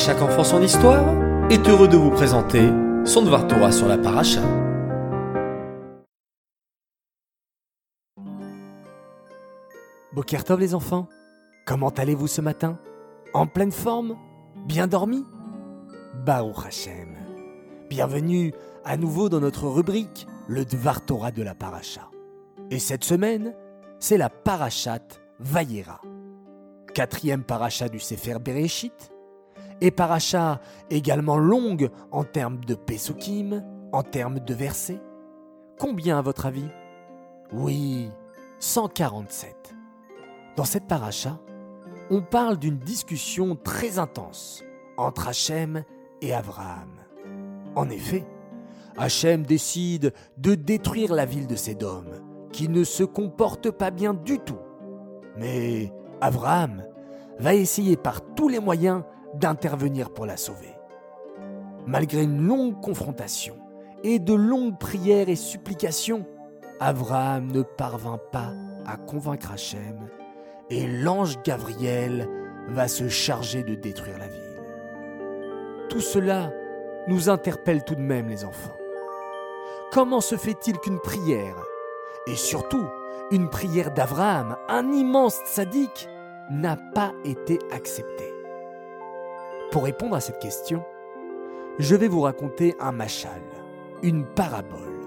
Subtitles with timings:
[0.00, 1.04] chaque enfant son histoire
[1.50, 2.70] est heureux de vous présenter
[3.04, 4.40] son Dvar Torah sur la paracha.
[10.14, 11.06] Bokertov les enfants,
[11.66, 12.78] comment allez-vous ce matin?
[13.34, 14.16] En pleine forme?
[14.66, 15.22] Bien dormi?
[16.24, 17.18] Baruch Hashem.
[17.90, 18.54] Bienvenue
[18.86, 22.08] à nouveau dans notre rubrique le Dvar Torah de la paracha.
[22.70, 23.54] Et cette semaine,
[23.98, 26.00] c'est la parachat Vayera.
[26.94, 29.12] Quatrième paracha du Sefer Bereshit,
[29.80, 30.60] et paracha
[30.90, 35.00] également longue en termes de Pesukim, en termes de versets.
[35.78, 36.68] Combien à votre avis?
[37.52, 38.10] Oui,
[38.58, 39.74] 147.
[40.56, 41.38] Dans cette paracha,
[42.10, 44.62] on parle d'une discussion très intense
[44.96, 45.84] entre Hachem
[46.20, 46.90] et Abraham.
[47.74, 48.26] En effet,
[48.96, 52.04] Hachem décide de détruire la ville de Sédom,
[52.52, 54.58] qui ne se comporte pas bien du tout.
[55.36, 56.84] Mais Abraham
[57.38, 59.02] va essayer par tous les moyens
[59.34, 60.74] d'intervenir pour la sauver.
[61.86, 63.56] Malgré une longue confrontation
[64.02, 66.26] et de longues prières et supplications,
[66.78, 68.52] Abraham ne parvint pas
[68.86, 70.08] à convaincre Hachem
[70.70, 72.28] et l'ange Gabriel
[72.68, 74.40] va se charger de détruire la ville.
[75.88, 76.52] Tout cela
[77.08, 78.76] nous interpelle tout de même les enfants.
[79.92, 81.56] Comment se fait-il qu'une prière,
[82.28, 82.86] et surtout
[83.32, 86.08] une prière d'Abraham, un immense sadique,
[86.50, 88.29] n'a pas été acceptée?
[89.70, 90.82] Pour répondre à cette question,
[91.78, 93.40] je vais vous raconter un machal,
[94.02, 94.98] une parabole.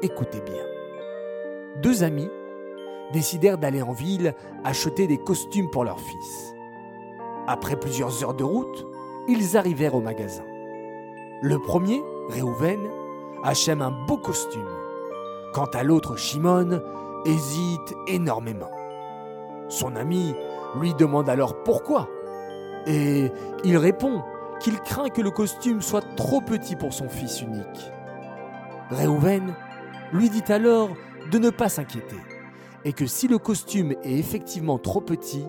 [0.00, 0.64] Écoutez bien.
[1.82, 2.30] Deux amis
[3.12, 6.54] décidèrent d'aller en ville acheter des costumes pour leur fils.
[7.48, 8.86] Après plusieurs heures de route,
[9.26, 10.44] ils arrivèrent au magasin.
[11.42, 12.78] Le premier, Réhouven,
[13.42, 14.68] achète un beau costume.
[15.52, 16.80] Quant à l'autre, Shimon,
[17.24, 18.70] hésite énormément.
[19.68, 20.32] Son ami
[20.78, 22.08] lui demande alors pourquoi.
[22.86, 23.30] Et
[23.64, 24.22] il répond
[24.60, 27.92] qu'il craint que le costume soit trop petit pour son fils unique.
[28.90, 29.54] Réhouven
[30.12, 30.90] lui dit alors
[31.30, 32.16] de ne pas s'inquiéter
[32.86, 35.44] et que si le costume est effectivement trop petit,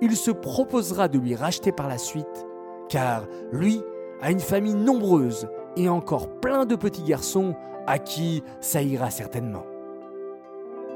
[0.00, 2.46] il se proposera de lui racheter par la suite,
[2.88, 3.82] car lui
[4.22, 7.54] a une famille nombreuse et encore plein de petits garçons
[7.86, 9.66] à qui ça ira certainement.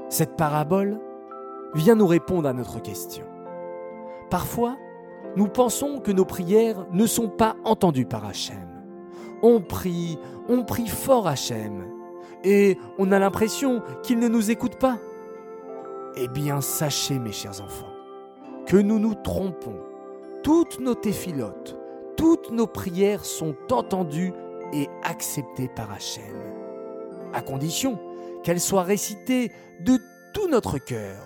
[0.08, 0.98] Cette parabole
[1.74, 3.26] vient nous répondre à notre question.
[4.30, 4.78] Parfois,
[5.36, 8.68] nous pensons que nos prières ne sont pas entendues par Hachem.
[9.42, 11.84] On prie, on prie fort Hachem,
[12.44, 14.98] et on a l'impression qu'il ne nous écoute pas.
[16.16, 17.92] Eh bien, sachez, mes chers enfants,
[18.66, 19.80] que nous nous trompons.
[20.42, 21.78] Toutes nos téphilotes,
[22.16, 24.32] toutes nos prières sont entendues
[24.72, 26.34] et acceptées par Hachem,
[27.32, 27.98] à condition
[28.42, 29.98] qu'elles soient récitées de
[30.34, 31.22] tout notre cœur.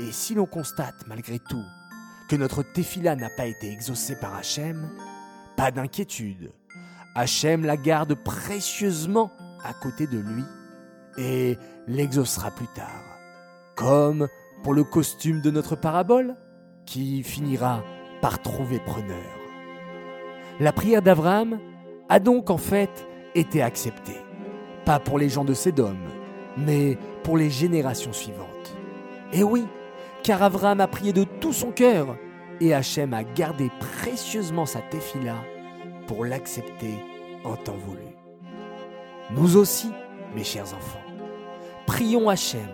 [0.00, 1.64] Et si l'on constate malgré tout
[2.28, 4.90] que notre téphila n'a pas été exaucée par Hachem,
[5.56, 6.52] pas d'inquiétude.
[7.14, 9.30] Hachem la garde précieusement
[9.64, 10.44] à côté de lui
[11.18, 13.12] et l'exaucera plus tard
[13.76, 14.28] comme
[14.62, 16.36] pour le costume de notre parabole,
[16.86, 17.82] qui finira
[18.20, 19.16] par trouver preneur.
[20.60, 21.58] La prière d'Abraham
[22.08, 24.20] a donc en fait été acceptée,
[24.84, 25.96] pas pour les gens de Sédom,
[26.56, 28.76] mais pour les générations suivantes.
[29.32, 29.64] Et oui,
[30.22, 32.16] car Abraham a prié de tout son cœur,
[32.60, 35.36] et Hachem a gardé précieusement sa téphila
[36.06, 36.94] pour l'accepter
[37.44, 38.16] en temps voulu.
[39.32, 39.90] Nous aussi,
[40.34, 41.02] mes chers enfants,
[41.86, 42.68] prions Hachem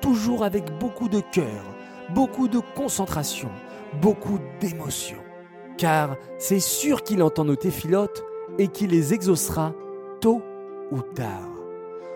[0.00, 1.64] toujours avec beaucoup de cœur,
[2.14, 3.50] beaucoup de concentration,
[4.00, 5.18] beaucoup d'émotion.
[5.76, 8.24] Car c'est sûr qu'il entend nos téphilotes
[8.58, 9.74] et qu'il les exaucera
[10.20, 10.42] tôt
[10.90, 11.50] ou tard,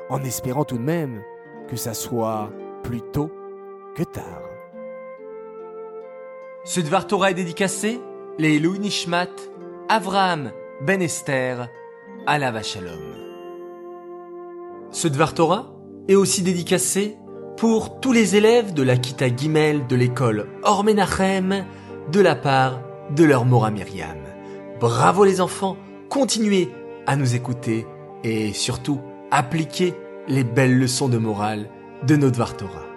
[0.08, 1.22] en espérant tout de même
[1.68, 2.50] que ça soit
[2.82, 3.30] plus tôt
[3.94, 4.42] que tard.
[6.64, 8.00] Ce Dvar Torah est dédicacé
[8.38, 9.30] les Nishmat,
[9.88, 11.70] Avraham Ben Esther,
[12.26, 13.00] Alava Shalom.
[14.90, 15.72] Ce Dvar Torah
[16.06, 17.16] est aussi dédicacé
[17.56, 21.64] pour tous les élèves de la Kita Gimel de l'école Ormenachem
[22.12, 22.82] de la part
[23.16, 24.18] de leur Mora Myriam.
[24.80, 25.78] Bravo les enfants,
[26.10, 26.68] continuez
[27.06, 27.86] à nous écouter
[28.22, 29.94] et surtout appliquez
[30.28, 31.70] les belles leçons de morale
[32.06, 32.89] de notre Vartora.